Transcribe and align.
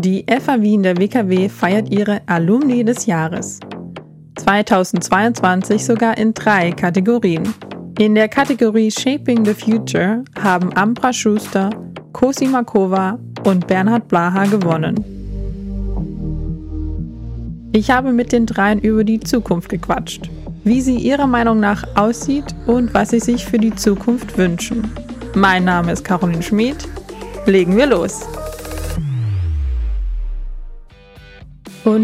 Die 0.00 0.26
FA 0.28 0.60
Wien 0.60 0.82
der 0.82 0.98
WKW 0.98 1.48
feiert 1.48 1.90
ihre 1.90 2.20
Alumni 2.26 2.84
des 2.84 3.06
Jahres. 3.06 3.60
2022 4.36 5.82
sogar 5.82 6.18
in 6.18 6.34
drei 6.34 6.70
Kategorien. 6.72 7.42
In 7.98 8.14
der 8.14 8.28
Kategorie 8.28 8.90
Shaping 8.90 9.42
the 9.46 9.54
Future 9.54 10.22
haben 10.38 10.70
Ambra 10.76 11.14
Schuster, 11.14 11.70
Cosima 12.12 12.62
Kova 12.62 13.18
und 13.44 13.66
Bernhard 13.66 14.06
Blaha 14.06 14.44
gewonnen. 14.44 15.02
Ich 17.72 17.90
habe 17.90 18.12
mit 18.12 18.32
den 18.32 18.44
dreien 18.44 18.80
über 18.80 19.02
die 19.02 19.20
Zukunft 19.20 19.70
gequatscht, 19.70 20.28
wie 20.64 20.82
sie 20.82 20.96
ihrer 20.96 21.26
Meinung 21.26 21.58
nach 21.58 21.84
aussieht 21.96 22.54
und 22.66 22.92
was 22.92 23.10
sie 23.10 23.20
sich 23.20 23.46
für 23.46 23.58
die 23.58 23.74
Zukunft 23.74 24.36
wünschen. 24.36 24.92
Mein 25.34 25.64
Name 25.64 25.92
ist 25.92 26.04
Caroline 26.04 26.42
Schmid. 26.42 26.86
Legen 27.46 27.76
wir 27.78 27.86
los. 27.86 28.26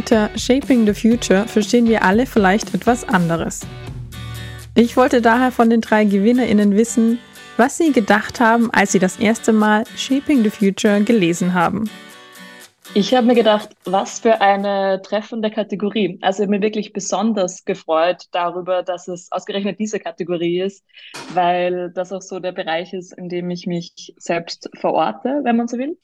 Unter 0.03 0.37
Shaping 0.37 0.85
the 0.85 0.95
Future 0.95 1.47
verstehen 1.47 1.87
wir 1.87 2.03
alle 2.03 2.27
vielleicht 2.27 2.75
etwas 2.75 3.09
anderes. 3.09 3.61
Ich 4.75 4.97
wollte 4.97 5.23
daher 5.23 5.53
von 5.53 5.71
den 5.71 5.81
drei 5.81 6.05
GewinnerInnen 6.05 6.77
wissen, 6.77 7.21
was 7.57 7.79
sie 7.79 7.93
gedacht 7.93 8.41
haben, 8.41 8.69
als 8.73 8.91
sie 8.91 8.99
das 8.99 9.21
erste 9.21 9.53
Mal 9.53 9.85
Shaping 9.97 10.43
the 10.43 10.51
Future 10.51 11.03
gelesen 11.03 11.55
haben. 11.55 11.89
Ich 12.95 13.15
habe 13.15 13.29
mir 13.29 13.37
gedacht, 13.37 13.77
was 13.85 14.19
für 14.19 14.41
eine 14.41 15.01
treffende 15.03 15.53
Kategorie. 15.53 16.19
Also 16.21 16.43
ich 16.43 16.49
habe 16.49 16.57
mich 16.59 16.63
wirklich 16.63 16.93
besonders 16.93 17.65
gefreut 17.65 18.25
darüber, 18.33 18.83
dass 18.83 19.07
es 19.07 19.31
ausgerechnet 19.31 19.79
diese 19.79 20.01
Kategorie 20.01 20.63
ist, 20.63 20.85
weil 21.33 21.93
das 21.93 22.13
auch 22.13 22.23
so 22.23 22.41
der 22.41 22.51
Bereich 22.51 22.93
ist, 22.93 23.17
in 23.17 23.29
dem 23.29 23.51
ich 23.51 23.69
mich 23.69 24.15
selbst 24.19 24.69
verorte, 24.81 25.43
wenn 25.45 25.57
man 25.57 25.69
so 25.69 25.79
will. 25.79 25.97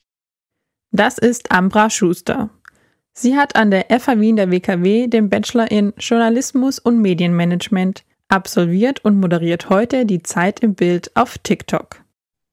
Das 0.91 1.17
ist 1.17 1.51
Ambra 1.51 1.89
Schuster. 1.89 2.49
Sie 3.13 3.35
hat 3.35 3.55
an 3.55 3.71
der 3.71 3.87
FH 3.89 4.19
Wien 4.19 4.35
der 4.35 4.51
WKW 4.51 5.07
den 5.07 5.29
Bachelor 5.29 5.69
in 5.69 5.93
Journalismus 5.97 6.79
und 6.79 7.01
Medienmanagement 7.01 8.03
absolviert 8.29 9.03
und 9.03 9.19
moderiert 9.19 9.69
heute 9.69 10.05
die 10.05 10.23
Zeit 10.23 10.61
im 10.61 10.75
Bild 10.75 11.11
auf 11.15 11.37
TikTok. 11.37 12.03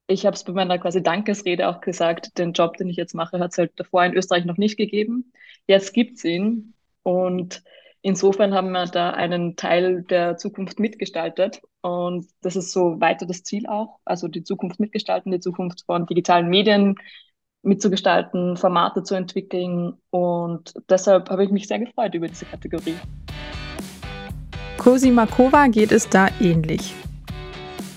Ich 0.09 0.25
habe 0.25 0.35
es 0.35 0.45
bei 0.45 0.53
meiner 0.53 0.79
quasi 0.79 1.03
Dankesrede 1.03 1.69
auch 1.69 1.81
gesagt, 1.81 2.39
den 2.39 2.53
Job, 2.53 2.77
den 2.77 2.89
ich 2.89 2.97
jetzt 2.97 3.15
mache, 3.15 3.39
hat 3.39 3.53
es 3.53 3.59
halt 3.59 3.73
davor 3.77 4.05
in 4.05 4.15
Österreich 4.15 4.45
noch 4.45 4.57
nicht 4.57 4.77
gegeben. 4.77 5.33
Jetzt 5.67 5.93
gibt 5.93 6.19
es 6.19 6.25
ihn 6.25 6.75
und 7.03 7.63
insofern 8.03 8.55
haben 8.55 8.71
wir 8.71 8.87
da 8.87 9.11
einen 9.11 9.57
Teil 9.57 10.03
der 10.03 10.37
Zukunft 10.37 10.79
mitgestaltet 10.79 11.61
und 11.81 12.27
das 12.41 12.55
ist 12.55 12.73
so 12.73 13.01
weiter 13.01 13.27
das 13.27 13.43
Ziel 13.43 13.67
auch, 13.67 13.99
also 14.05 14.29
die 14.29 14.45
Zukunft 14.45 14.79
mitgestalten, 14.79 15.33
die 15.33 15.41
Zukunft 15.41 15.85
von 15.87 16.07
digitalen 16.07 16.49
Medien, 16.49 16.97
mitzugestalten, 17.63 18.57
Formate 18.57 19.03
zu 19.03 19.15
entwickeln. 19.15 19.95
Und 20.11 20.75
deshalb 20.89 21.31
habe 21.31 21.45
ich 21.45 21.51
mich 21.51 21.67
sehr 21.67 21.79
gefreut 21.79 22.15
über 22.15 22.29
diese 22.29 22.45
Kategorie. 22.45 22.97
Cosima 24.79 25.27
Kova 25.27 25.67
geht 25.69 25.93
es 25.93 26.09
da 26.09 26.29
ähnlich. 26.41 26.95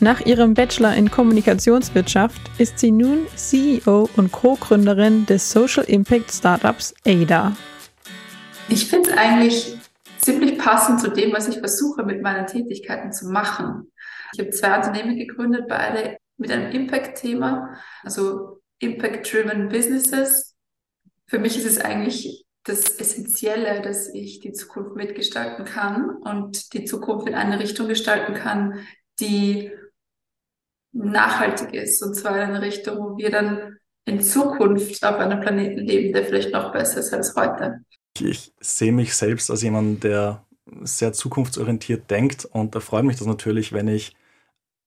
Nach 0.02 0.26
ihrem 0.26 0.54
Bachelor 0.54 0.96
in 0.96 1.12
Kommunikationswirtschaft 1.12 2.40
ist 2.58 2.80
sie 2.80 2.92
nun 2.92 3.28
CEO 3.36 4.10
und 4.16 4.32
Co-Gründerin 4.32 5.26
des 5.26 5.52
Social 5.52 5.84
Impact 5.84 6.32
Startups 6.32 6.94
ADA. 7.06 7.52
Ich 8.70 8.88
finde 8.88 9.10
es 9.10 9.18
eigentlich 9.18 9.78
ziemlich 10.20 10.58
passend 10.58 11.02
zu 11.02 11.10
dem, 11.10 11.34
was 11.34 11.50
ich 11.50 11.60
versuche 11.60 12.04
mit 12.04 12.22
meinen 12.22 12.48
Tätigkeiten 12.48 13.12
zu 13.12 13.28
machen. 13.28 13.92
Ich 14.34 14.40
habe 14.40 14.52
zwei 14.52 14.78
Unternehmen 14.78 15.18
gegründet, 15.18 15.66
beide 15.68 16.18
mit 16.38 16.52
einem 16.52 16.72
Impact-Thema, 16.72 17.76
also 18.04 18.59
Impact-Driven 18.80 19.70
Businesses. 19.70 20.56
Für 21.28 21.40
mich 21.40 21.58
ist 21.58 21.66
es 21.66 21.80
eigentlich 21.80 22.46
das 22.64 23.00
Essentielle, 23.00 23.82
dass 23.82 24.14
ich 24.14 24.40
die 24.40 24.52
Zukunft 24.52 24.96
mitgestalten 24.96 25.66
kann 25.66 26.10
und 26.24 26.74
die 26.74 26.86
Zukunft 26.86 27.28
in 27.28 27.36
eine 27.36 27.60
Richtung 27.60 27.88
gestalten 27.88 28.34
kann, 28.34 28.86
die 29.20 29.72
nachhaltig 30.92 31.74
ist. 31.74 32.02
Und 32.04 32.16
zwar 32.16 32.36
in 32.36 32.50
eine 32.50 32.62
Richtung, 32.62 32.98
wo 32.98 33.18
wir 33.18 33.30
dann 33.30 33.78
in 34.06 34.22
Zukunft 34.22 35.04
auf 35.04 35.16
einem 35.16 35.40
Planeten 35.40 35.80
leben, 35.80 36.14
der 36.14 36.26
vielleicht 36.26 36.52
noch 36.52 36.72
besser 36.72 37.00
ist 37.00 37.14
als 37.14 37.36
heute. 37.36 37.82
Ich 38.20 38.54
sehe 38.60 38.92
mich 38.92 39.16
selbst 39.16 39.50
als 39.52 39.62
jemand, 39.62 40.04
der 40.04 40.46
sehr 40.82 41.14
zukunftsorientiert 41.14 42.10
denkt 42.12 42.46
und 42.46 42.76
da 42.76 42.80
freut 42.80 43.06
mich 43.06 43.18
das 43.18 43.28
natürlich, 43.28 43.72
wenn 43.74 43.88
ich 43.88 44.16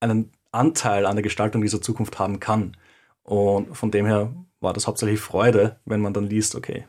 einen 0.00 0.32
Anteil 0.50 1.06
an 1.06 1.16
der 1.16 1.22
Gestaltung 1.22 1.62
dieser 1.62 1.80
Zukunft 1.80 2.18
haben 2.18 2.40
kann. 2.40 2.76
Und 3.24 3.76
von 3.76 3.90
dem 3.90 4.06
her 4.06 4.32
war 4.60 4.72
das 4.72 4.86
hauptsächlich 4.86 5.20
Freude, 5.20 5.76
wenn 5.84 6.00
man 6.00 6.12
dann 6.12 6.28
liest, 6.28 6.54
okay, 6.54 6.84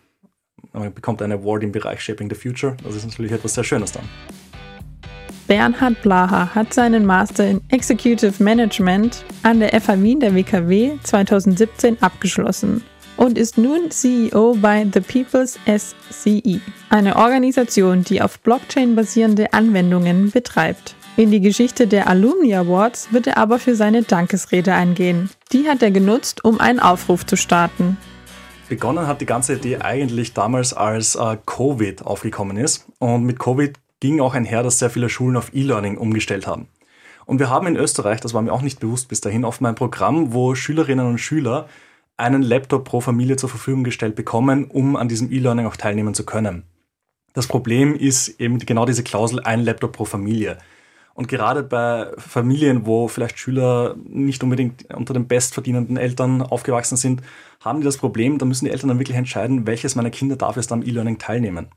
man 0.71 0.93
bekommt 0.93 1.21
einen 1.21 1.39
Award 1.39 1.63
im 1.63 1.71
Bereich 1.71 2.01
Shaping 2.01 2.29
the 2.29 2.35
Future. 2.35 2.75
Das 2.83 2.95
ist 2.95 3.05
natürlich 3.05 3.31
etwas 3.31 3.53
sehr 3.53 3.63
Schönes 3.63 3.91
dann. 3.91 4.03
Bernhard 5.47 6.01
Blaha 6.01 6.55
hat 6.55 6.73
seinen 6.73 7.05
Master 7.05 7.45
in 7.45 7.61
Executive 7.69 8.41
Management 8.41 9.25
an 9.43 9.59
der 9.59 9.79
FH 9.79 10.01
Wien 10.01 10.19
der 10.21 10.33
WKW 10.33 10.97
2017 11.03 12.01
abgeschlossen 12.01 12.81
und 13.17 13.37
ist 13.37 13.57
nun 13.57 13.91
CEO 13.91 14.55
bei 14.61 14.87
The 14.91 15.01
People's 15.01 15.59
SCE, 15.67 16.61
eine 16.89 17.17
Organisation, 17.17 18.03
die 18.03 18.21
auf 18.21 18.39
Blockchain 18.39 18.95
basierende 18.95 19.51
Anwendungen 19.53 20.31
betreibt. 20.31 20.95
In 21.15 21.29
die 21.29 21.41
Geschichte 21.41 21.85
der 21.85 22.07
Alumni 22.07 22.55
Awards 22.55 23.13
wird 23.13 23.27
er 23.27 23.37
aber 23.37 23.59
für 23.59 23.75
seine 23.75 24.01
Dankesrede 24.01 24.73
eingehen. 24.73 25.29
Die 25.51 25.69
hat 25.69 25.83
er 25.83 25.91
genutzt, 25.91 26.43
um 26.43 26.59
einen 26.59 26.79
Aufruf 26.79 27.23
zu 27.23 27.37
starten. 27.37 27.97
Begonnen 28.67 29.05
hat 29.05 29.21
die 29.21 29.27
ganze 29.27 29.53
Idee 29.53 29.77
eigentlich 29.77 30.33
damals, 30.33 30.73
als 30.73 31.13
äh, 31.13 31.37
Covid 31.45 32.03
aufgekommen 32.03 32.57
ist. 32.57 32.87
Und 32.97 33.25
mit 33.25 33.37
Covid 33.37 33.77
ging 33.99 34.21
auch 34.21 34.33
einher, 34.33 34.63
dass 34.63 34.79
sehr 34.79 34.89
viele 34.89 35.07
Schulen 35.07 35.37
auf 35.37 35.53
E-Learning 35.53 35.99
umgestellt 35.99 36.47
haben. 36.47 36.67
Und 37.25 37.37
wir 37.37 37.51
haben 37.51 37.67
in 37.67 37.75
Österreich, 37.75 38.19
das 38.19 38.33
war 38.33 38.41
mir 38.41 38.51
auch 38.51 38.63
nicht 38.63 38.79
bewusst 38.79 39.07
bis 39.07 39.21
dahin, 39.21 39.45
oft 39.45 39.61
ein 39.61 39.75
Programm, 39.75 40.33
wo 40.33 40.55
Schülerinnen 40.55 41.05
und 41.05 41.19
Schüler 41.19 41.67
einen 42.17 42.41
Laptop 42.41 42.85
pro 42.85 43.01
Familie 43.01 43.35
zur 43.35 43.49
Verfügung 43.49 43.83
gestellt 43.83 44.15
bekommen, 44.15 44.65
um 44.65 44.95
an 44.95 45.09
diesem 45.09 45.31
E-Learning 45.31 45.67
auch 45.67 45.77
teilnehmen 45.77 46.15
zu 46.15 46.25
können. 46.25 46.63
Das 47.33 47.45
Problem 47.45 47.93
ist 47.93 48.39
eben 48.41 48.57
genau 48.57 48.87
diese 48.87 49.03
Klausel, 49.03 49.41
ein 49.41 49.59
Laptop 49.63 49.91
pro 49.91 50.05
Familie. 50.05 50.57
Und 51.15 51.27
gerade 51.27 51.61
bei 51.61 52.11
Familien, 52.17 52.85
wo 52.85 53.07
vielleicht 53.07 53.37
Schüler 53.37 53.95
nicht 54.03 54.43
unbedingt 54.43 54.91
unter 54.93 55.13
den 55.13 55.27
bestverdienenden 55.27 55.97
Eltern 55.97 56.41
aufgewachsen 56.41 56.97
sind, 56.97 57.21
haben 57.61 57.79
die 57.79 57.85
das 57.85 57.97
Problem, 57.97 58.39
da 58.39 58.45
müssen 58.45 58.65
die 58.65 58.71
Eltern 58.71 58.89
dann 58.89 58.99
wirklich 58.99 59.17
entscheiden, 59.17 59.67
welches 59.67 59.95
meiner 59.95 60.09
Kinder 60.09 60.35
darf 60.35 60.55
jetzt 60.55 60.71
am 60.71 60.81
E-Learning 60.81 61.19
teilnehmen. 61.19 61.67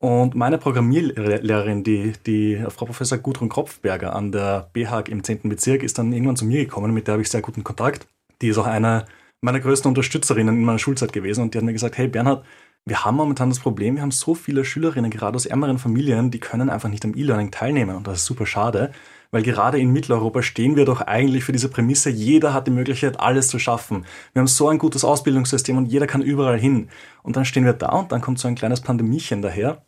Und 0.00 0.34
meine 0.34 0.58
Programmierlehrerin, 0.58 1.82
die, 1.82 2.12
die 2.26 2.62
Frau 2.68 2.84
Professor 2.84 3.16
Gudrun 3.16 3.48
Kropfberger 3.48 4.14
an 4.14 4.32
der 4.32 4.68
BHAG 4.74 5.08
im 5.08 5.24
10. 5.24 5.48
Bezirk, 5.48 5.82
ist 5.82 5.96
dann 5.96 6.12
irgendwann 6.12 6.36
zu 6.36 6.44
mir 6.44 6.64
gekommen, 6.64 6.92
mit 6.92 7.06
der 7.06 7.12
habe 7.12 7.22
ich 7.22 7.30
sehr 7.30 7.40
guten 7.40 7.64
Kontakt. 7.64 8.06
Die 8.42 8.48
ist 8.48 8.58
auch 8.58 8.66
eine 8.66 9.06
meiner 9.40 9.60
größten 9.60 9.88
Unterstützerinnen 9.88 10.56
in 10.56 10.64
meiner 10.64 10.78
Schulzeit 10.78 11.12
gewesen 11.12 11.42
und 11.42 11.54
die 11.54 11.58
hat 11.58 11.64
mir 11.64 11.72
gesagt, 11.72 11.96
hey 11.96 12.08
Bernhard, 12.08 12.44
wir 12.86 13.04
haben 13.04 13.16
momentan 13.16 13.48
das 13.48 13.60
Problem, 13.60 13.94
wir 13.96 14.02
haben 14.02 14.10
so 14.10 14.34
viele 14.34 14.64
Schülerinnen, 14.64 15.10
gerade 15.10 15.36
aus 15.36 15.46
ärmeren 15.46 15.78
Familien, 15.78 16.30
die 16.30 16.38
können 16.38 16.68
einfach 16.68 16.90
nicht 16.90 17.04
am 17.04 17.14
E-Learning 17.16 17.50
teilnehmen. 17.50 17.96
Und 17.96 18.06
das 18.06 18.18
ist 18.18 18.26
super 18.26 18.44
schade, 18.44 18.92
weil 19.30 19.42
gerade 19.42 19.78
in 19.78 19.90
Mitteleuropa 19.90 20.42
stehen 20.42 20.76
wir 20.76 20.84
doch 20.84 21.00
eigentlich 21.00 21.44
für 21.44 21.52
diese 21.52 21.70
Prämisse, 21.70 22.10
jeder 22.10 22.52
hat 22.52 22.66
die 22.66 22.72
Möglichkeit, 22.72 23.18
alles 23.18 23.48
zu 23.48 23.58
schaffen. 23.58 24.04
Wir 24.34 24.40
haben 24.40 24.46
so 24.48 24.68
ein 24.68 24.78
gutes 24.78 25.02
Ausbildungssystem 25.02 25.78
und 25.78 25.86
jeder 25.86 26.06
kann 26.06 26.20
überall 26.20 26.58
hin. 26.58 26.90
Und 27.22 27.36
dann 27.36 27.46
stehen 27.46 27.64
wir 27.64 27.72
da 27.72 27.88
und 27.88 28.12
dann 28.12 28.20
kommt 28.20 28.38
so 28.38 28.48
ein 28.48 28.54
kleines 28.54 28.82
Pandemiechen 28.82 29.40
daher 29.40 29.82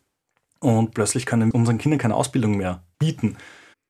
und 0.61 0.95
plötzlich 0.95 1.27
können 1.27 1.51
unseren 1.51 1.77
Kindern 1.77 1.99
keine 1.99 2.15
Ausbildung 2.15 2.57
mehr 2.57 2.83
bieten. 2.99 3.37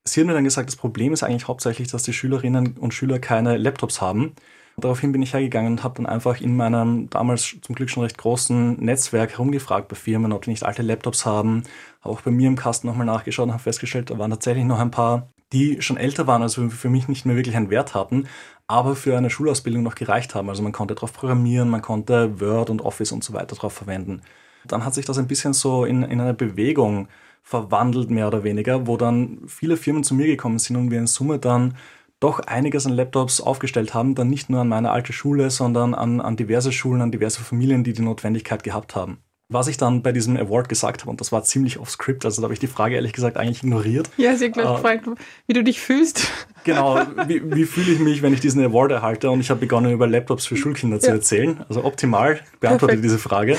Sie 0.04 0.20
hat 0.20 0.26
mir 0.26 0.34
dann 0.34 0.44
gesagt, 0.44 0.68
das 0.68 0.76
Problem 0.76 1.12
ist 1.12 1.22
eigentlich 1.22 1.46
hauptsächlich, 1.46 1.88
dass 1.88 2.02
die 2.02 2.12
Schülerinnen 2.12 2.76
und 2.76 2.92
Schüler 2.92 3.20
keine 3.20 3.56
Laptops 3.56 4.00
haben 4.00 4.34
Daraufhin 4.78 5.12
bin 5.12 5.22
ich 5.22 5.32
hergegangen 5.32 5.72
und 5.72 5.84
habe 5.84 5.94
dann 5.94 6.06
einfach 6.06 6.38
in 6.40 6.54
meinem 6.54 7.08
damals 7.08 7.56
zum 7.62 7.74
Glück 7.74 7.88
schon 7.88 8.02
recht 8.02 8.18
großen 8.18 8.76
Netzwerk 8.78 9.32
herumgefragt 9.32 9.88
bei 9.88 9.96
Firmen, 9.96 10.32
ob 10.32 10.42
die 10.42 10.50
nicht 10.50 10.64
alte 10.64 10.82
Laptops 10.82 11.24
haben. 11.24 11.62
Habe 12.02 12.14
auch 12.14 12.20
bei 12.20 12.30
mir 12.30 12.46
im 12.46 12.56
Kasten 12.56 12.86
nochmal 12.86 13.06
nachgeschaut 13.06 13.46
und 13.46 13.52
habe 13.52 13.62
festgestellt, 13.62 14.10
da 14.10 14.18
waren 14.18 14.30
tatsächlich 14.30 14.64
noch 14.64 14.78
ein 14.78 14.90
paar, 14.90 15.30
die 15.54 15.80
schon 15.80 15.96
älter 15.96 16.26
waren, 16.26 16.42
also 16.42 16.68
für 16.68 16.90
mich 16.90 17.08
nicht 17.08 17.24
mehr 17.24 17.36
wirklich 17.36 17.56
einen 17.56 17.70
Wert 17.70 17.94
hatten, 17.94 18.28
aber 18.66 18.96
für 18.96 19.16
eine 19.16 19.30
Schulausbildung 19.30 19.82
noch 19.82 19.94
gereicht 19.94 20.34
haben. 20.34 20.50
Also 20.50 20.62
man 20.62 20.72
konnte 20.72 20.94
darauf 20.94 21.14
programmieren, 21.14 21.70
man 21.70 21.80
konnte 21.80 22.38
Word 22.38 22.68
und 22.68 22.82
Office 22.82 23.12
und 23.12 23.24
so 23.24 23.32
weiter 23.32 23.56
drauf 23.56 23.72
verwenden. 23.72 24.20
Dann 24.66 24.84
hat 24.84 24.94
sich 24.94 25.06
das 25.06 25.16
ein 25.16 25.28
bisschen 25.28 25.54
so 25.54 25.86
in, 25.86 26.02
in 26.02 26.20
eine 26.20 26.34
Bewegung 26.34 27.08
verwandelt, 27.42 28.10
mehr 28.10 28.26
oder 28.26 28.44
weniger, 28.44 28.86
wo 28.86 28.98
dann 28.98 29.38
viele 29.46 29.78
Firmen 29.78 30.04
zu 30.04 30.14
mir 30.14 30.26
gekommen 30.26 30.58
sind 30.58 30.76
und 30.76 30.90
wir 30.90 30.98
in 30.98 31.06
Summe 31.06 31.38
dann 31.38 31.76
doch 32.20 32.40
einiges 32.40 32.86
an 32.86 32.92
Laptops 32.92 33.40
aufgestellt 33.40 33.94
haben, 33.94 34.14
dann 34.14 34.28
nicht 34.28 34.48
nur 34.48 34.62
an 34.62 34.68
meine 34.68 34.90
alte 34.90 35.12
Schule, 35.12 35.50
sondern 35.50 35.94
an, 35.94 36.20
an 36.20 36.36
diverse 36.36 36.72
Schulen, 36.72 37.02
an 37.02 37.12
diverse 37.12 37.42
Familien, 37.42 37.84
die 37.84 37.92
die 37.92 38.02
Notwendigkeit 38.02 38.62
gehabt 38.62 38.94
haben. 38.96 39.18
Was 39.48 39.68
ich 39.68 39.76
dann 39.76 40.02
bei 40.02 40.10
diesem 40.10 40.36
Award 40.36 40.68
gesagt 40.68 41.02
habe, 41.02 41.10
und 41.10 41.20
das 41.20 41.30
war 41.30 41.44
ziemlich 41.44 41.78
off 41.78 41.88
script, 41.88 42.24
also 42.24 42.42
da 42.42 42.46
habe 42.46 42.54
ich 42.54 42.58
die 42.58 42.66
Frage 42.66 42.96
ehrlich 42.96 43.12
gesagt 43.12 43.36
eigentlich 43.36 43.62
ignoriert. 43.62 44.10
Ja, 44.16 44.34
sie 44.34 44.46
hat 44.46 44.54
gleich 44.54 44.68
äh, 44.68 44.74
gefragt, 44.74 45.06
wie 45.46 45.52
du 45.52 45.62
dich 45.62 45.80
fühlst. 45.80 46.28
Genau, 46.64 46.96
wie, 47.28 47.42
wie 47.54 47.64
fühle 47.64 47.92
ich 47.92 48.00
mich, 48.00 48.22
wenn 48.22 48.32
ich 48.32 48.40
diesen 48.40 48.64
Award 48.64 48.90
erhalte? 48.90 49.30
Und 49.30 49.38
ich 49.38 49.50
habe 49.50 49.60
begonnen, 49.60 49.92
über 49.92 50.08
Laptops 50.08 50.46
für 50.46 50.56
Schulkinder 50.56 50.98
zu 50.98 51.10
ja. 51.10 51.14
erzählen. 51.14 51.64
Also 51.68 51.84
optimal 51.84 52.40
beantwortet 52.58 53.04
diese 53.04 53.20
Frage. 53.20 53.56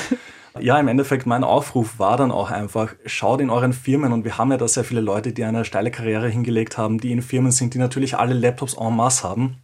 Ja, 0.61 0.79
im 0.79 0.87
Endeffekt, 0.87 1.25
mein 1.25 1.43
Aufruf 1.43 1.99
war 1.99 2.17
dann 2.17 2.31
auch 2.31 2.51
einfach, 2.51 2.95
schaut 3.05 3.41
in 3.41 3.49
euren 3.49 3.73
Firmen 3.73 4.11
und 4.13 4.23
wir 4.23 4.37
haben 4.37 4.51
ja 4.51 4.57
da 4.57 4.67
sehr 4.67 4.83
viele 4.83 5.01
Leute, 5.01 5.33
die 5.33 5.43
eine 5.43 5.65
steile 5.65 5.91
Karriere 5.91 6.29
hingelegt 6.29 6.77
haben, 6.77 6.99
die 6.99 7.11
in 7.11 7.21
Firmen 7.21 7.51
sind, 7.51 7.73
die 7.73 7.79
natürlich 7.79 8.17
alle 8.17 8.33
Laptops 8.33 8.75
en 8.75 8.95
masse 8.95 9.27
haben. 9.27 9.57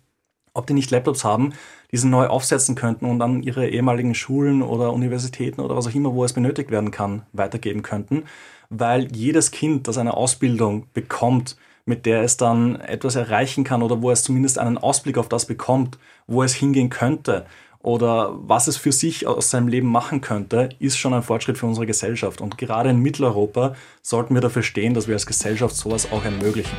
Ob 0.54 0.68
die 0.68 0.74
nicht 0.74 0.92
Laptops 0.92 1.24
haben, 1.24 1.54
diese 1.92 2.08
neu 2.08 2.28
aufsetzen 2.28 2.76
könnten 2.76 3.06
und 3.06 3.22
an 3.22 3.42
ihre 3.44 3.68
ehemaligen 3.68 4.14
Schulen 4.14 4.62
oder 4.62 4.94
Universitäten 4.94 5.62
oder 5.62 5.76
was 5.76 5.88
auch 5.88 5.96
immer, 5.96 6.14
wo 6.14 6.24
es 6.24 6.34
benötigt 6.34 6.70
werden 6.70 6.92
kann, 6.92 7.24
weitergeben 7.34 7.82
könnten. 7.82 8.24
Weil 8.70 9.08
jedes 9.16 9.52
Kind, 9.52 9.88
das 9.88 9.98
eine 9.98 10.16
Ausbildung 10.16 10.88
bekommt, 10.94 11.58
mit 11.86 12.06
der 12.06 12.22
es 12.22 12.38
dann 12.38 12.80
etwas 12.80 13.16
erreichen 13.16 13.64
kann 13.64 13.84
oder 13.84 14.02
wo 14.02 14.12
es 14.12 14.24
zumindest 14.24 14.60
einen 14.60 14.78
Ausblick 14.78 15.18
auf 15.18 15.28
das 15.28 15.46
bekommt, 15.46 15.98
wo 16.28 16.44
es 16.44 16.54
hingehen 16.54 16.90
könnte 16.90 17.46
oder 17.84 18.34
was 18.48 18.68
es 18.68 18.78
für 18.78 18.92
sich 18.92 19.28
aus 19.28 19.52
seinem 19.52 19.68
Leben 19.68 19.88
machen 19.88 20.22
könnte, 20.22 20.70
ist 20.80 20.98
schon 20.98 21.14
ein 21.14 21.22
Fortschritt 21.22 21.58
für 21.58 21.68
unsere 21.68 21.86
Gesellschaft. 21.86 22.42
Und 22.42 22.58
gerade 22.58 22.90
in 22.90 23.00
Mitteleuropa 23.00 23.76
sollten 24.02 24.34
wir 24.34 24.42
dafür 24.42 24.64
stehen, 24.64 24.94
dass 24.94 25.08
wir 25.08 25.14
als 25.14 25.26
Gesellschaft 25.26 25.76
sowas 25.76 26.08
auch 26.12 26.24
ermöglichen. 26.24 26.76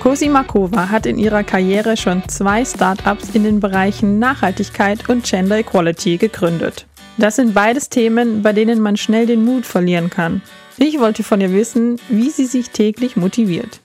Cosima 0.00 0.44
Kova 0.44 0.90
hat 0.90 1.06
in 1.06 1.18
ihrer 1.18 1.42
Karriere 1.42 1.96
schon 1.96 2.22
zwei 2.28 2.64
Startups 2.64 3.30
in 3.34 3.42
den 3.42 3.58
Bereichen 3.58 4.18
Nachhaltigkeit 4.18 5.08
und 5.08 5.24
Gender 5.24 5.58
Equality 5.58 6.18
gegründet. 6.18 6.86
Das 7.18 7.36
sind 7.36 7.54
beides 7.54 7.88
Themen, 7.88 8.42
bei 8.42 8.52
denen 8.52 8.80
man 8.80 8.98
schnell 8.98 9.26
den 9.26 9.44
Mut 9.44 9.64
verlieren 9.64 10.10
kann. 10.10 10.42
Ich 10.76 11.00
wollte 11.00 11.22
von 11.22 11.40
ihr 11.40 11.52
wissen, 11.52 11.98
wie 12.10 12.28
sie 12.28 12.44
sich 12.44 12.68
täglich 12.68 13.16
motiviert. 13.16 13.80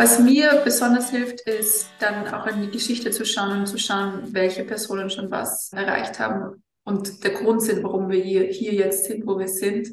Was 0.00 0.18
mir 0.18 0.62
besonders 0.64 1.10
hilft, 1.10 1.42
ist 1.42 1.90
dann 1.98 2.26
auch 2.28 2.46
in 2.46 2.62
die 2.62 2.70
Geschichte 2.70 3.10
zu 3.10 3.26
schauen 3.26 3.58
und 3.58 3.66
zu 3.66 3.76
schauen, 3.76 4.32
welche 4.32 4.64
Personen 4.64 5.10
schon 5.10 5.30
was 5.30 5.74
erreicht 5.74 6.18
haben 6.18 6.62
und 6.84 7.22
der 7.22 7.32
Grund 7.32 7.60
sind, 7.60 7.82
warum 7.82 8.08
wir 8.08 8.24
hier, 8.24 8.44
hier 8.44 8.72
jetzt 8.72 9.04
sind, 9.04 9.26
wo 9.26 9.38
wir 9.38 9.48
sind. 9.48 9.88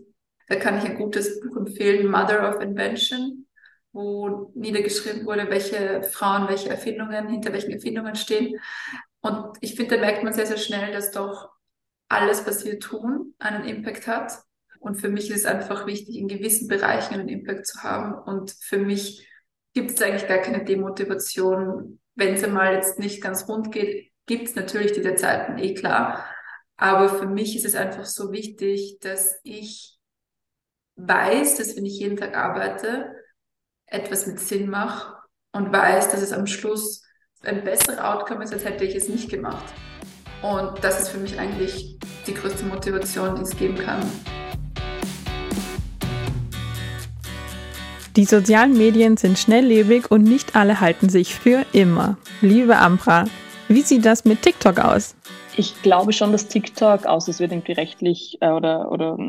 Da 0.47 0.55
kann 0.55 0.77
ich 0.77 0.85
ein 0.85 0.95
gutes 0.95 1.41
Buch 1.41 1.57
empfehlen, 1.57 2.09
Mother 2.09 2.55
of 2.55 2.61
Invention 2.61 3.47
wo 3.91 4.49
niedergeschrieben 4.55 5.25
wurde, 5.25 5.49
welche 5.49 6.03
Frauen, 6.03 6.47
welche 6.47 6.69
Erfindungen, 6.69 7.27
hinter 7.27 7.51
welchen 7.51 7.71
Erfindungen 7.71 8.15
stehen. 8.15 8.61
Und 9.19 9.57
ich 9.59 9.75
finde, 9.75 9.95
da 9.95 10.01
merkt 10.01 10.23
man 10.23 10.31
sehr, 10.31 10.45
sehr 10.45 10.57
schnell, 10.57 10.93
dass 10.93 11.11
doch 11.11 11.49
alles, 12.07 12.47
was 12.47 12.63
wir 12.63 12.79
tun, 12.79 13.33
einen 13.39 13.65
Impact 13.65 14.07
hat. 14.07 14.31
Und 14.79 14.95
für 14.95 15.09
mich 15.09 15.29
ist 15.31 15.39
es 15.39 15.45
einfach 15.45 15.85
wichtig, 15.85 16.15
in 16.15 16.29
gewissen 16.29 16.69
Bereichen 16.69 17.15
einen 17.15 17.27
Impact 17.27 17.67
zu 17.67 17.83
haben. 17.83 18.13
Und 18.13 18.51
für 18.61 18.77
mich 18.77 19.27
gibt 19.77 19.91
es 19.91 20.01
eigentlich 20.01 20.27
gar 20.27 20.39
keine 20.39 20.65
Demotivation. 20.65 21.99
Wenn 22.15 22.33
es 22.33 22.43
einmal 22.43 22.73
jetzt 22.73 22.97
nicht 22.97 23.21
ganz 23.21 23.47
rund 23.47 23.71
geht, 23.71 24.11
gibt 24.25 24.47
es 24.47 24.55
natürlich 24.55 24.93
diese 24.93 25.13
Zeiten, 25.13 25.59
eh 25.59 25.75
klar. 25.75 26.25
Aber 26.77 27.09
für 27.09 27.27
mich 27.27 27.55
ist 27.55 27.63
es 27.63 27.75
einfach 27.75 28.05
so 28.05 28.31
wichtig, 28.31 28.97
dass 29.01 29.39
ich 29.43 29.99
weiß, 30.95 31.57
dass 31.57 31.75
wenn 31.75 31.85
ich 31.85 31.99
jeden 31.99 32.17
Tag 32.17 32.35
arbeite, 32.35 33.13
etwas 33.85 34.25
mit 34.25 34.39
Sinn 34.39 34.67
mache 34.67 35.13
und 35.51 35.71
weiß, 35.71 36.09
dass 36.09 36.23
es 36.23 36.33
am 36.33 36.47
Schluss 36.47 37.03
ein 37.43 37.63
besserer 37.63 38.15
Outcome 38.15 38.45
ist, 38.45 38.53
als 38.53 38.65
hätte 38.65 38.83
ich 38.83 38.95
es 38.95 39.07
nicht 39.07 39.29
gemacht. 39.29 39.71
Und 40.41 40.83
das 40.83 41.01
ist 41.01 41.09
für 41.09 41.19
mich 41.19 41.37
eigentlich 41.37 41.99
die 42.25 42.33
größte 42.33 42.65
Motivation, 42.65 43.35
die 43.35 43.43
es 43.43 43.55
geben 43.55 43.77
kann. 43.77 44.01
Die 48.17 48.25
sozialen 48.25 48.75
Medien 48.75 49.15
sind 49.15 49.37
schnelllebig 49.37 50.09
und 50.09 50.23
nicht 50.23 50.55
alle 50.55 50.81
halten 50.81 51.07
sich 51.07 51.35
für 51.35 51.63
immer. 51.71 52.17
Liebe 52.41 52.77
Ampra, 52.77 53.25
wie 53.67 53.81
sieht 53.81 54.05
das 54.05 54.25
mit 54.25 54.41
TikTok 54.41 54.79
aus? 54.79 55.15
Ich 55.55 55.79
glaube 55.83 56.11
schon, 56.13 56.31
dass 56.31 56.47
TikTok, 56.47 57.05
außer 57.05 57.29
es 57.29 57.39
wird 57.39 57.51
irgendwie 57.51 57.73
rechtlich 57.73 58.39
äh, 58.41 58.49
oder, 58.49 58.91
oder 58.91 59.19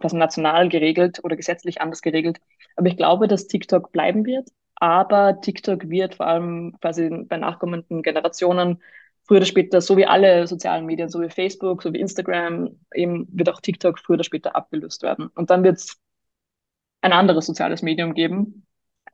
quasi 0.00 0.16
national 0.16 0.70
geregelt 0.70 1.20
oder 1.22 1.36
gesetzlich 1.36 1.82
anders 1.82 2.00
geregelt, 2.00 2.40
aber 2.76 2.88
ich 2.88 2.96
glaube, 2.96 3.28
dass 3.28 3.46
TikTok 3.46 3.92
bleiben 3.92 4.24
wird. 4.24 4.48
Aber 4.76 5.38
TikTok 5.42 5.90
wird 5.90 6.14
vor 6.14 6.26
allem 6.26 6.74
quasi 6.80 7.10
bei 7.28 7.36
nachkommenden 7.36 8.02
Generationen 8.02 8.80
früher 9.28 9.36
oder 9.36 9.46
später, 9.46 9.82
so 9.82 9.98
wie 9.98 10.06
alle 10.06 10.46
sozialen 10.46 10.86
Medien, 10.86 11.10
so 11.10 11.20
wie 11.20 11.28
Facebook, 11.28 11.82
so 11.82 11.92
wie 11.92 12.00
Instagram, 12.00 12.70
eben 12.94 13.28
wird 13.32 13.50
auch 13.50 13.60
TikTok 13.60 13.98
früher 13.98 14.14
oder 14.14 14.24
später 14.24 14.56
abgelöst 14.56 15.02
werden. 15.02 15.28
Und 15.34 15.50
dann 15.50 15.62
wird 15.62 15.76
es 15.76 16.00
ein 17.00 17.12
anderes 17.12 17.46
soziales 17.46 17.82
Medium 17.82 18.14
geben, 18.14 18.66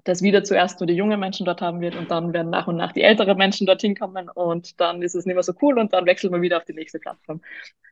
das 0.05 0.23
wieder 0.23 0.45
zuerst 0.45 0.81
nur 0.81 0.87
die 0.87 0.95
jungen 0.95 1.19
Menschen 1.19 1.47
dort 1.47 1.61
haben 1.61 1.81
wird 1.81 1.97
und 1.97 2.11
dann 2.11 2.33
werden 2.33 2.51
nach 2.51 2.69
und 2.69 2.77
nach 2.77 2.93
die 2.93 3.03
älteren 3.03 3.37
Menschen 3.37 3.67
dorthin 3.67 3.97
kommen 3.97 4.29
und 4.29 4.81
dann 4.81 5.03
ist 5.03 5.15
es 5.15 5.27
nicht 5.27 5.35
mehr 5.35 5.43
so 5.43 5.53
cool 5.63 5.79
und 5.79 5.93
dann 5.93 6.07
wechseln 6.07 6.33
wir 6.33 6.41
wieder 6.41 6.59
auf 6.59 6.65
die 6.65 6.75
nächste 6.75 6.99
Plattform. 6.99 7.41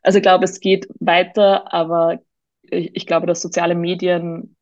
Also 0.02 0.18
ich 0.18 0.22
glaube, 0.22 0.44
es 0.44 0.60
geht 0.60 0.88
weiter, 1.00 1.72
aber 1.72 2.20
ich, 2.62 2.94
ich 2.94 3.06
glaube, 3.06 3.26
dass 3.26 3.42
soziale 3.42 3.74
Medien 3.74 4.56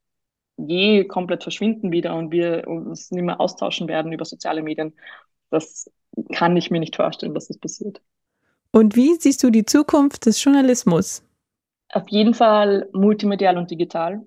je 0.56 1.04
komplett 1.04 1.42
verschwinden 1.42 1.92
wieder 1.92 2.16
und 2.16 2.30
wir 2.30 2.66
uns 2.66 3.10
nicht 3.10 3.24
mehr 3.24 3.40
austauschen 3.40 3.88
werden 3.88 4.12
über 4.12 4.24
soziale 4.24 4.62
Medien. 4.62 4.94
Das 5.50 5.90
kann 6.32 6.56
ich 6.56 6.70
mir 6.70 6.80
nicht 6.80 6.96
vorstellen, 6.96 7.34
dass 7.34 7.48
das 7.48 7.58
passiert. 7.58 8.00
Und 8.70 8.96
wie 8.96 9.14
siehst 9.18 9.42
du 9.42 9.50
die 9.50 9.64
Zukunft 9.64 10.26
des 10.26 10.42
Journalismus? 10.42 11.22
Auf 11.92 12.08
jeden 12.08 12.32
Fall 12.32 12.88
multimedial 12.94 13.58
und 13.58 13.70
digital. 13.70 14.22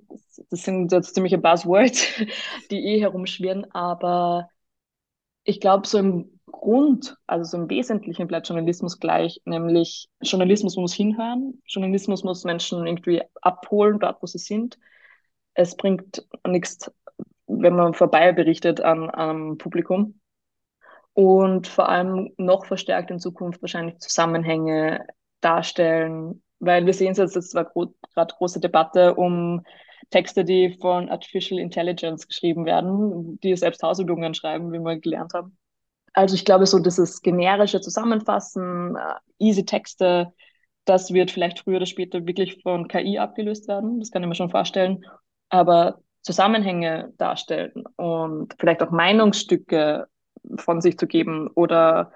Das, 0.52 0.64
sind 0.64 0.92
jetzt 0.92 1.16
ziemliche 1.16 1.40
Buzzwords, 1.40 2.08
die 2.72 2.78
eh 2.78 3.02
herumschwirren, 3.02 3.70
aber 3.72 4.50
ich 5.44 5.60
glaube, 5.60 5.88
so 5.88 5.98
im 5.98 6.40
Grund, 6.46 7.18
also 7.26 7.44
so 7.44 7.58
im 7.58 7.70
Wesentlichen 7.70 8.28
bleibt 8.28 8.48
Journalismus 8.48 9.00
gleich, 9.00 9.42
nämlich 9.46 10.10
Journalismus 10.22 10.78
muss 10.78 10.94
hinhören, 10.94 11.62
Journalismus 11.66 12.24
muss 12.24 12.44
Menschen 12.44 12.86
irgendwie 12.86 13.24
abholen, 13.42 14.00
dort 14.00 14.22
wo 14.22 14.28
sie 14.28 14.38
sind. 14.38 14.78
Es 15.56 15.76
bringt 15.76 16.24
nichts, 16.46 16.92
wenn 17.48 17.76
man 17.76 17.96
vorbei 17.96 18.32
berichtet 18.32 18.80
an, 18.82 19.10
am 19.10 19.58
Publikum. 19.58 20.20
Und 21.14 21.68
vor 21.68 21.90
allem 21.90 22.34
noch 22.38 22.66
verstärkt 22.66 23.10
in 23.10 23.20
Zukunft 23.20 23.62
wahrscheinlich 23.62 24.00
Zusammenhänge 24.00 25.08
darstellen, 25.42 26.44
weil 26.66 26.86
wir 26.86 26.94
sehen 26.94 27.12
es 27.12 27.18
jetzt, 27.18 27.36
es 27.36 27.54
war 27.56 27.66
gerade 27.66 28.36
große 28.38 28.60
Debatte 28.60 29.16
um 29.16 29.64
Texte, 30.10 30.44
die 30.44 30.78
von 30.80 31.10
Artificial 31.10 31.60
Intelligence 31.60 32.28
geschrieben 32.28 32.66
werden, 32.66 33.40
die 33.42 33.56
selbst 33.56 33.82
Hausübungen 33.84 34.34
schreiben, 34.34 34.72
wie 34.72 34.80
wir 34.80 35.00
gelernt 35.00 35.34
haben. 35.34 35.58
Also 36.14 36.36
ich 36.36 36.46
glaube, 36.46 36.66
so 36.66 36.80
dieses 36.80 37.22
generische 37.22 37.82
Zusammenfassen, 37.82 38.96
äh, 38.96 39.16
easy 39.40 39.66
Texte, 39.66 40.32
das 40.86 41.12
wird 41.12 41.32
vielleicht 41.32 41.60
früher 41.60 41.78
oder 41.78 41.86
später 41.86 42.26
wirklich 42.26 42.62
von 42.62 42.88
KI 42.88 43.18
abgelöst 43.18 43.68
werden. 43.68 44.00
Das 44.00 44.12
kann 44.12 44.22
ich 44.24 44.30
mir 44.30 44.36
schon 44.36 44.52
vorstellen. 44.52 45.04
Aber 45.50 46.00
Zusammenhänge 46.22 47.14
darstellen 47.18 47.84
und 47.98 48.56
vielleicht 48.60 48.81
auch 48.81 48.92
Meinungsstücke 48.92 50.07
von 50.57 50.81
sich 50.81 50.98
zu 50.98 51.07
geben 51.07 51.50
oder 51.54 52.12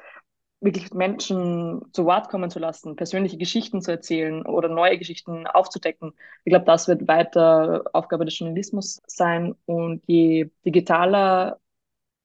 wirklich 0.61 0.93
Menschen 0.93 1.81
zu 1.93 2.05
Wort 2.05 2.29
kommen 2.29 2.49
zu 2.49 2.59
lassen, 2.59 2.95
persönliche 2.95 3.37
Geschichten 3.37 3.81
zu 3.81 3.91
erzählen 3.91 4.45
oder 4.45 4.67
neue 4.67 4.97
Geschichten 4.97 5.47
aufzudecken. 5.47 6.13
Ich 6.43 6.51
glaube, 6.51 6.65
das 6.65 6.87
wird 6.87 7.07
weiter 7.07 7.83
Aufgabe 7.93 8.25
des 8.25 8.37
Journalismus 8.37 9.01
sein. 9.07 9.55
Und 9.65 10.03
je 10.05 10.49
digitaler 10.65 11.59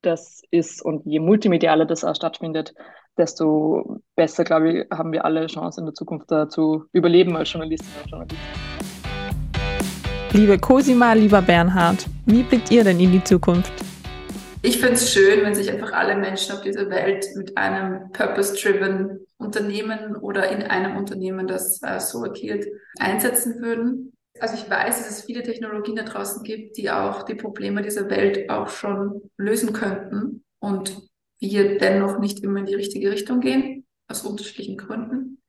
das 0.02 0.42
ist 0.50 0.82
und 0.82 1.06
je 1.06 1.20
multimedialer 1.20 1.86
das 1.86 2.04
auch 2.04 2.14
stattfindet, 2.14 2.74
desto 3.16 4.00
besser, 4.16 4.44
glaube 4.44 4.72
ich, 4.72 4.90
haben 4.90 5.12
wir 5.12 5.24
alle 5.24 5.46
Chance 5.46 5.80
in 5.80 5.86
der 5.86 5.94
Zukunft 5.94 6.28
zu 6.50 6.84
überleben 6.92 7.36
als 7.36 7.52
Journalistinnen 7.52 7.94
und 8.02 8.10
Journalisten. 8.10 8.44
Liebe 10.32 10.58
Cosima, 10.58 11.12
lieber 11.12 11.40
Bernhard, 11.40 12.06
wie 12.26 12.42
blickt 12.42 12.70
ihr 12.72 12.82
denn 12.82 12.98
in 12.98 13.12
die 13.12 13.22
Zukunft? 13.22 13.72
Ich 14.66 14.78
finde 14.78 14.94
es 14.94 15.12
schön, 15.12 15.44
wenn 15.44 15.54
sich 15.54 15.70
einfach 15.70 15.92
alle 15.92 16.16
Menschen 16.16 16.54
auf 16.54 16.62
dieser 16.62 16.88
Welt 16.88 17.26
mit 17.36 17.58
einem 17.58 18.10
purpose-driven 18.12 19.26
Unternehmen 19.36 20.16
oder 20.16 20.50
in 20.50 20.62
einem 20.62 20.96
Unternehmen, 20.96 21.46
das 21.46 21.82
äh, 21.82 22.00
so 22.00 22.24
agiert, 22.24 22.64
einsetzen 22.98 23.60
würden. 23.60 24.14
Also 24.40 24.54
ich 24.54 24.70
weiß, 24.70 24.96
dass 24.96 25.10
es 25.10 25.24
viele 25.26 25.42
Technologien 25.42 25.96
da 25.96 26.04
draußen 26.04 26.42
gibt, 26.44 26.78
die 26.78 26.90
auch 26.90 27.24
die 27.24 27.34
Probleme 27.34 27.82
dieser 27.82 28.08
Welt 28.08 28.48
auch 28.48 28.70
schon 28.70 29.30
lösen 29.36 29.74
könnten 29.74 30.46
und 30.60 30.98
wir 31.40 31.76
dennoch 31.76 32.18
nicht 32.18 32.42
immer 32.42 32.60
in 32.60 32.66
die 32.66 32.74
richtige 32.74 33.10
Richtung 33.10 33.40
gehen, 33.40 33.86
aus 34.08 34.22
unterschiedlichen 34.22 34.78
Gründen. 34.78 35.42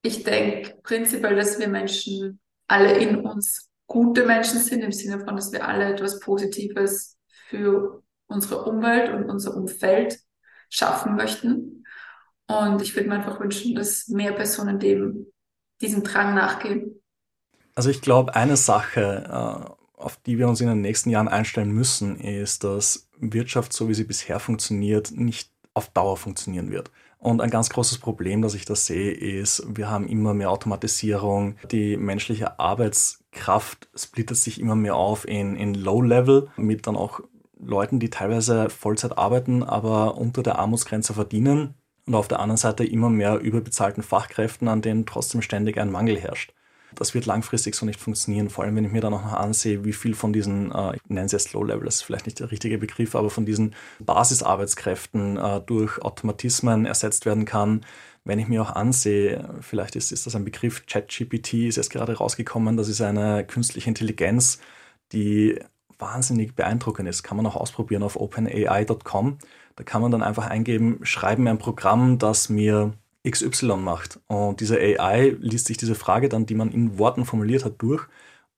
Ich 0.00 0.24
denke 0.24 0.76
prinzipiell, 0.82 1.36
dass 1.36 1.58
wir 1.58 1.68
Menschen 1.68 2.40
alle 2.68 2.96
in 2.96 3.16
uns 3.16 3.68
gute 3.86 4.24
Menschen 4.24 4.60
sind, 4.60 4.80
im 4.80 4.92
Sinne 4.92 5.22
von, 5.22 5.36
dass 5.36 5.52
wir 5.52 5.68
alle 5.68 5.92
etwas 5.92 6.20
Positives 6.20 7.18
für 7.50 8.02
unsere 8.32 8.64
Umwelt 8.64 9.12
und 9.12 9.30
unser 9.30 9.56
Umfeld 9.56 10.18
schaffen 10.68 11.16
möchten. 11.16 11.84
Und 12.46 12.82
ich 12.82 12.94
würde 12.96 13.08
mir 13.08 13.16
einfach 13.16 13.40
wünschen, 13.40 13.74
dass 13.74 14.08
mehr 14.08 14.32
Personen 14.32 14.78
dem, 14.78 15.26
diesem 15.80 16.02
Drang 16.02 16.34
nachgehen 16.34 17.00
Also 17.74 17.90
ich 17.90 18.00
glaube, 18.00 18.34
eine 18.34 18.56
Sache, 18.56 19.24
äh, 19.28 20.00
auf 20.00 20.16
die 20.26 20.38
wir 20.38 20.48
uns 20.48 20.60
in 20.60 20.66
den 20.66 20.80
nächsten 20.80 21.10
Jahren 21.10 21.28
einstellen 21.28 21.70
müssen, 21.70 22.18
ist, 22.18 22.64
dass 22.64 23.08
Wirtschaft, 23.18 23.72
so 23.72 23.88
wie 23.88 23.94
sie 23.94 24.04
bisher 24.04 24.40
funktioniert, 24.40 25.12
nicht 25.12 25.50
auf 25.74 25.88
Dauer 25.90 26.16
funktionieren 26.16 26.70
wird. 26.70 26.90
Und 27.18 27.40
ein 27.40 27.50
ganz 27.50 27.70
großes 27.70 27.98
Problem, 27.98 28.42
das 28.42 28.54
ich 28.54 28.64
da 28.64 28.74
sehe, 28.74 29.12
ist, 29.12 29.64
wir 29.68 29.88
haben 29.88 30.08
immer 30.08 30.34
mehr 30.34 30.50
Automatisierung. 30.50 31.56
Die 31.70 31.96
menschliche 31.96 32.58
Arbeitskraft 32.58 33.88
splittet 33.94 34.38
sich 34.38 34.60
immer 34.60 34.74
mehr 34.74 34.96
auf 34.96 35.26
in, 35.28 35.54
in 35.54 35.74
Low-Level 35.74 36.50
mit 36.56 36.88
dann 36.88 36.96
auch 36.96 37.20
Leuten, 37.64 37.98
die 38.00 38.10
teilweise 38.10 38.68
Vollzeit 38.70 39.16
arbeiten, 39.16 39.62
aber 39.62 40.16
unter 40.16 40.42
der 40.42 40.58
Armutsgrenze 40.58 41.14
verdienen. 41.14 41.74
Und 42.06 42.14
auf 42.16 42.28
der 42.28 42.40
anderen 42.40 42.56
Seite 42.56 42.84
immer 42.84 43.10
mehr 43.10 43.38
überbezahlten 43.38 44.02
Fachkräften, 44.02 44.68
an 44.68 44.82
denen 44.82 45.06
trotzdem 45.06 45.40
ständig 45.40 45.78
ein 45.78 45.90
Mangel 45.90 46.18
herrscht. 46.18 46.52
Das 46.94 47.14
wird 47.14 47.26
langfristig 47.26 47.74
so 47.74 47.86
nicht 47.86 48.00
funktionieren, 48.00 48.50
vor 48.50 48.64
allem 48.64 48.76
wenn 48.76 48.84
ich 48.84 48.92
mir 48.92 49.00
dann 49.00 49.14
auch 49.14 49.24
noch 49.24 49.32
ansehe, 49.32 49.84
wie 49.84 49.92
viel 49.92 50.14
von 50.14 50.32
diesen, 50.32 50.72
äh, 50.72 50.96
ich 50.96 51.00
nenne 51.08 51.26
es 51.26 51.32
jetzt 51.32 51.52
Low-Level, 51.52 51.84
das 51.84 51.96
ist 51.96 52.02
vielleicht 52.02 52.26
nicht 52.26 52.40
der 52.40 52.50
richtige 52.50 52.78
Begriff, 52.78 53.14
aber 53.14 53.30
von 53.30 53.46
diesen 53.46 53.74
Basisarbeitskräften 54.00 55.36
äh, 55.36 55.60
durch 55.60 56.02
Automatismen 56.02 56.84
ersetzt 56.84 57.24
werden 57.24 57.44
kann. 57.44 57.84
Wenn 58.24 58.38
ich 58.38 58.48
mir 58.48 58.62
auch 58.62 58.70
ansehe, 58.70 59.54
vielleicht 59.60 59.96
ist, 59.96 60.12
ist 60.12 60.26
das 60.26 60.36
ein 60.36 60.44
Begriff, 60.44 60.86
ChatGPT 60.86 61.54
ist 61.54 61.76
jetzt 61.76 61.90
gerade 61.90 62.14
rausgekommen, 62.14 62.76
das 62.76 62.88
ist 62.88 63.00
eine 63.00 63.44
künstliche 63.44 63.88
Intelligenz, 63.88 64.60
die 65.12 65.58
wahnsinnig 65.98 66.54
beeindruckend 66.54 67.08
ist. 67.08 67.22
Kann 67.22 67.36
man 67.36 67.46
auch 67.46 67.56
ausprobieren 67.56 68.02
auf 68.02 68.16
openai.com. 68.16 69.38
Da 69.76 69.84
kann 69.84 70.02
man 70.02 70.10
dann 70.10 70.22
einfach 70.22 70.46
eingeben, 70.46 71.00
schreiben 71.02 71.44
mir 71.44 71.50
ein 71.50 71.58
Programm, 71.58 72.18
das 72.18 72.48
mir 72.48 72.92
XY 73.28 73.76
macht. 73.76 74.20
Und 74.26 74.60
diese 74.60 74.78
AI 74.78 75.36
liest 75.40 75.66
sich 75.66 75.76
diese 75.76 75.94
Frage 75.94 76.28
dann, 76.28 76.46
die 76.46 76.54
man 76.54 76.70
in 76.70 76.98
Worten 76.98 77.24
formuliert 77.24 77.64
hat, 77.64 77.74
durch 77.78 78.06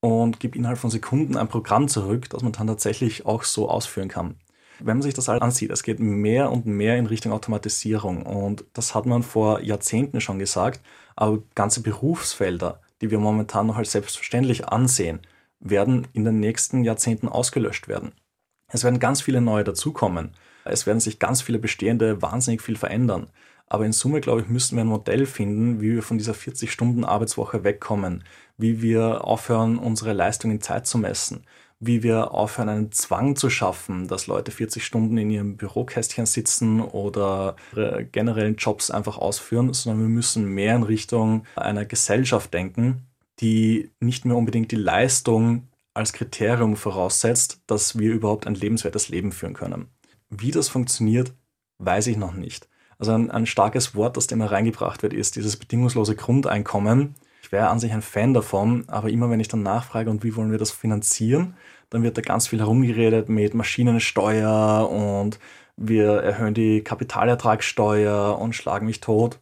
und 0.00 0.40
gibt 0.40 0.56
innerhalb 0.56 0.78
von 0.78 0.90
Sekunden 0.90 1.36
ein 1.36 1.48
Programm 1.48 1.88
zurück, 1.88 2.28
das 2.30 2.42
man 2.42 2.52
dann 2.52 2.66
tatsächlich 2.66 3.26
auch 3.26 3.42
so 3.42 3.68
ausführen 3.68 4.08
kann. 4.08 4.36
Wenn 4.80 4.96
man 4.96 5.02
sich 5.02 5.14
das 5.14 5.28
alles 5.28 5.42
ansieht, 5.42 5.70
es 5.70 5.82
geht 5.82 6.00
mehr 6.00 6.50
und 6.50 6.66
mehr 6.66 6.96
in 6.96 7.06
Richtung 7.06 7.32
Automatisierung 7.32 8.26
und 8.26 8.64
das 8.72 8.94
hat 8.94 9.06
man 9.06 9.22
vor 9.22 9.60
Jahrzehnten 9.60 10.20
schon 10.20 10.38
gesagt, 10.38 10.80
aber 11.14 11.38
ganze 11.54 11.80
Berufsfelder, 11.80 12.80
die 13.00 13.10
wir 13.10 13.18
momentan 13.18 13.66
noch 13.66 13.76
als 13.76 13.92
selbstverständlich 13.92 14.66
ansehen, 14.66 15.20
werden 15.64 16.06
in 16.12 16.24
den 16.24 16.38
nächsten 16.38 16.84
Jahrzehnten 16.84 17.28
ausgelöscht 17.28 17.88
werden. 17.88 18.12
Es 18.68 18.84
werden 18.84 19.00
ganz 19.00 19.22
viele 19.22 19.40
neue 19.40 19.64
dazukommen. 19.64 20.32
Es 20.64 20.86
werden 20.86 21.00
sich 21.00 21.18
ganz 21.18 21.42
viele 21.42 21.58
bestehende 21.58 22.22
wahnsinnig 22.22 22.62
viel 22.62 22.76
verändern. 22.76 23.28
Aber 23.66 23.86
in 23.86 23.92
Summe, 23.92 24.20
glaube 24.20 24.42
ich, 24.42 24.48
müssen 24.48 24.76
wir 24.76 24.84
ein 24.84 24.88
Modell 24.88 25.26
finden, 25.26 25.80
wie 25.80 25.94
wir 25.94 26.02
von 26.02 26.18
dieser 26.18 26.34
40-Stunden-Arbeitswoche 26.34 27.64
wegkommen, 27.64 28.24
wie 28.58 28.82
wir 28.82 29.24
aufhören, 29.24 29.78
unsere 29.78 30.12
Leistung 30.12 30.50
in 30.50 30.60
Zeit 30.60 30.86
zu 30.86 30.98
messen, 30.98 31.44
wie 31.80 32.02
wir 32.02 32.32
aufhören, 32.32 32.68
einen 32.68 32.92
Zwang 32.92 33.36
zu 33.36 33.48
schaffen, 33.48 34.06
dass 34.06 34.26
Leute 34.26 34.50
40 34.50 34.84
Stunden 34.84 35.16
in 35.16 35.30
ihrem 35.30 35.56
Bürokästchen 35.56 36.26
sitzen 36.26 36.80
oder 36.80 37.56
generellen 38.12 38.56
Jobs 38.56 38.90
einfach 38.90 39.18
ausführen, 39.18 39.72
sondern 39.72 40.02
wir 40.02 40.08
müssen 40.08 40.44
mehr 40.46 40.76
in 40.76 40.82
Richtung 40.82 41.46
einer 41.56 41.84
Gesellschaft 41.84 42.52
denken, 42.52 43.06
die 43.40 43.90
nicht 44.00 44.24
mehr 44.24 44.36
unbedingt 44.36 44.70
die 44.70 44.76
Leistung 44.76 45.68
als 45.92 46.12
Kriterium 46.12 46.76
voraussetzt, 46.76 47.62
dass 47.66 47.98
wir 47.98 48.12
überhaupt 48.12 48.46
ein 48.46 48.54
lebenswertes 48.54 49.08
Leben 49.08 49.32
führen 49.32 49.54
können. 49.54 49.88
Wie 50.28 50.50
das 50.50 50.68
funktioniert, 50.68 51.32
weiß 51.78 52.08
ich 52.08 52.16
noch 52.16 52.34
nicht. 52.34 52.68
Also 52.98 53.12
ein, 53.12 53.30
ein 53.30 53.46
starkes 53.46 53.94
Wort, 53.94 54.16
das 54.16 54.26
da 54.26 54.34
immer 54.34 54.50
reingebracht 54.50 55.02
wird, 55.02 55.12
ist 55.12 55.36
dieses 55.36 55.56
bedingungslose 55.56 56.16
Grundeinkommen. 56.16 57.14
Ich 57.42 57.52
wäre 57.52 57.68
an 57.68 57.78
sich 57.78 57.92
ein 57.92 58.02
Fan 58.02 58.34
davon, 58.34 58.84
aber 58.88 59.10
immer 59.10 59.30
wenn 59.30 59.40
ich 59.40 59.48
dann 59.48 59.62
nachfrage, 59.62 60.10
und 60.10 60.24
wie 60.24 60.34
wollen 60.36 60.50
wir 60.50 60.58
das 60.58 60.70
finanzieren, 60.70 61.56
dann 61.90 62.02
wird 62.02 62.16
da 62.16 62.22
ganz 62.22 62.48
viel 62.48 62.60
herumgeredet 62.60 63.28
mit 63.28 63.54
Maschinensteuer 63.54 64.88
und 64.90 65.38
wir 65.76 66.06
erhöhen 66.22 66.54
die 66.54 66.82
Kapitalertragssteuer 66.82 68.38
und 68.38 68.54
schlagen 68.54 68.86
mich 68.86 69.00
tot. 69.00 69.40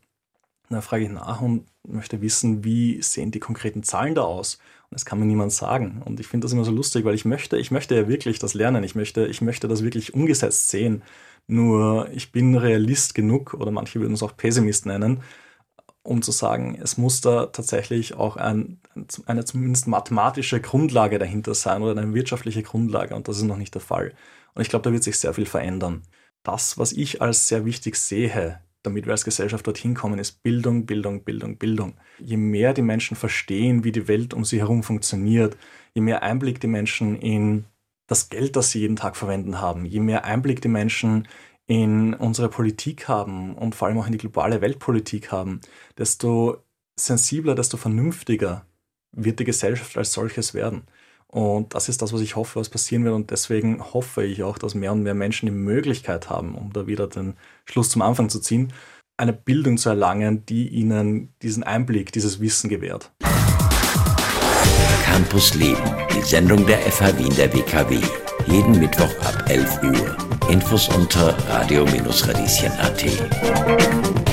Dann 0.73 0.83
frage 0.83 1.05
ich 1.05 1.11
nach 1.11 1.41
und 1.41 1.67
möchte 1.87 2.21
wissen, 2.21 2.65
wie 2.65 3.03
sehen 3.03 3.31
die 3.31 3.41
konkreten 3.41 3.83
Zahlen 3.83 4.15
da 4.15 4.23
aus? 4.23 4.57
Und 4.91 4.95
das 4.95 5.05
kann 5.05 5.19
mir 5.19 5.27
niemand 5.27 5.53
sagen. 5.53 6.03
Und 6.05 6.21
ich 6.21 6.27
finde 6.27 6.45
das 6.45 6.53
immer 6.53 6.65
so 6.65 6.73
lustig, 6.73 7.05
weil 7.05 7.15
ich 7.15 7.25
möchte, 7.25 7.57
ich 7.59 7.71
möchte 7.71 7.95
ja 7.95 8.09
wirklich 8.09 8.39
das 8.39 8.55
lernen. 8.55 8.85
Ich 8.85 8.95
möchte, 8.95 9.27
ich 9.27 9.41
möchte 9.41 9.69
das 9.69 9.83
wirklich 9.83 10.15
umgesetzt 10.15 10.69
sehen. 10.69 11.03
Nur 11.47 12.09
ich 12.13 12.33
bin 12.33 12.57
Realist 12.57 13.15
genug, 13.15 13.55
oder 13.55 13.71
manche 13.71 14.01
würden 14.01 14.15
es 14.15 14.23
auch 14.23 14.37
Pessimist 14.37 14.87
nennen, 14.87 15.23
um 16.03 16.23
zu 16.23 16.33
sagen, 16.33 16.79
es 16.83 16.99
muss 16.99 17.21
da 17.21 17.47
tatsächlich 17.47 18.15
auch 18.15 18.37
ein, 18.37 18.81
eine 19.27 19.45
zumindest 19.45 19.87
mathematische 19.87 20.61
Grundlage 20.61 21.19
dahinter 21.19 21.55
sein 21.55 21.83
oder 21.83 22.01
eine 22.01 22.15
wirtschaftliche 22.15 22.63
Grundlage. 22.63 23.15
Und 23.15 23.29
das 23.29 23.39
ist 23.39 23.45
noch 23.45 23.57
nicht 23.57 23.75
der 23.75 23.83
Fall. 23.83 24.15
Und 24.55 24.63
ich 24.63 24.69
glaube, 24.69 24.85
da 24.85 24.93
wird 24.93 25.03
sich 25.05 25.19
sehr 25.19 25.35
viel 25.35 25.47
verändern. 25.47 26.03
Das, 26.43 26.79
was 26.79 26.93
ich 26.93 27.23
als 27.23 27.49
sehr 27.49 27.65
wichtig 27.65 27.97
sehe, 27.97 28.61
damit 28.83 29.07
wir 29.07 29.13
als 29.13 29.25
Gesellschaft 29.25 29.67
dorthin 29.67 29.95
kommen, 29.95 30.19
ist 30.19 30.43
Bildung, 30.43 30.87
Bildung, 30.87 31.25
Bildung, 31.25 31.57
Bildung. 31.57 31.95
Je 32.19 32.37
mehr 32.37 32.75
die 32.75 32.83
Menschen 32.83 33.17
verstehen, 33.17 33.85
wie 33.85 33.93
die 33.93 34.09
Welt 34.09 34.35
um 34.35 34.45
sie 34.45 34.59
herum 34.59 34.83
funktioniert, 34.83 35.57
je 35.95 36.03
mehr 36.03 36.23
Einblick 36.23 36.61
die 36.61 36.67
Menschen 36.67 37.17
in 37.17 37.67
das 38.07 38.29
Geld, 38.29 38.57
das 38.57 38.71
sie 38.71 38.81
jeden 38.81 38.97
Tag 38.97 39.17
verwenden 39.17 39.61
haben, 39.61 39.85
je 39.85 40.01
mehr 40.01 40.25
Einblick 40.25 40.61
die 40.61 40.69
Menschen 40.69 41.29
in 41.67 42.15
unsere 42.15 42.49
Politik 42.49 43.09
haben 43.09 43.55
und 43.55 43.75
vor 43.75 43.89
allem 43.89 43.99
auch 43.99 44.07
in 44.07 44.13
die 44.13 44.19
globale 44.19 44.61
Weltpolitik 44.61 45.31
haben, 45.33 45.61
desto 45.97 46.63
sensibler, 46.99 47.55
desto 47.55 47.77
vernünftiger 47.77 48.67
wird 49.13 49.41
die 49.41 49.45
Gesellschaft 49.45 49.97
als 49.97 50.13
solches 50.13 50.55
werden. 50.55 50.83
Und 51.35 51.75
das 51.75 51.89
ist 51.89 52.03
das, 52.03 52.13
was 52.13 52.21
ich 52.21 52.37
hoffe, 52.37 52.61
was 52.61 52.69
passieren 52.69 53.05
wird. 53.05 53.15
Und 53.15 53.31
deswegen 53.31 53.83
hoffe 53.95 54.23
ich 54.23 54.43
auch, 54.43 54.59
dass 54.59 54.75
mehr 54.75 54.93
und 54.93 55.03
mehr 55.03 55.15
Menschen 55.15 55.47
die 55.47 55.53
Möglichkeit 55.53 56.29
haben, 56.29 56.55
um 56.55 56.75
da 56.75 56.87
wieder 56.87 57.07
den 57.07 57.39
Schluss 57.65 57.89
zum 57.89 58.03
Anfang 58.03 58.29
zu 58.29 58.39
ziehen, 58.39 58.71
eine 59.17 59.33
Bildung 59.33 59.79
zu 59.79 59.89
erlangen, 59.89 60.45
die 60.45 60.69
ihnen 60.69 61.33
diesen 61.41 61.63
Einblick, 61.63 62.13
dieses 62.13 62.41
Wissen 62.41 62.69
gewährt. 62.69 63.13
Campus 65.05 65.55
Leben, 65.55 65.81
die 66.15 66.21
Sendung 66.21 66.67
der 66.67 66.79
FH 66.79 67.19
Wien 67.19 67.35
der 67.37 67.51
WKW. 67.55 67.99
Jeden 68.47 68.79
Mittwoch 68.79 69.15
ab 69.25 69.45
11 69.49 69.83
Uhr. 69.85 70.17
Infos 70.51 70.89
unter 70.89 71.35
radio-radieschen.at. 71.49 74.32